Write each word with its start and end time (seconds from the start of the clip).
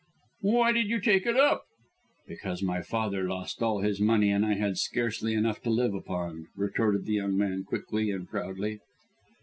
"Why 0.39 0.71
did 0.71 0.87
you 0.87 0.99
take 0.99 1.27
it 1.27 1.37
up? 1.37 1.65
"Because 2.27 2.63
my 2.63 2.81
father 2.81 3.27
lost 3.29 3.61
all 3.61 3.81
his 3.81 4.01
money, 4.01 4.31
and 4.31 4.43
I 4.43 4.55
had 4.55 4.79
scarcely 4.79 5.35
enough 5.35 5.61
to 5.61 5.69
live 5.69 5.93
upon," 5.93 6.47
retorted 6.55 7.05
the 7.05 7.13
young 7.13 7.37
man 7.37 7.65
quickly 7.65 8.09
and 8.09 8.27
proudly. 8.27 8.79